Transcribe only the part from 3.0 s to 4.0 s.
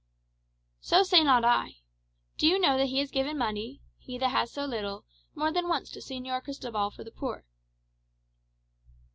has given money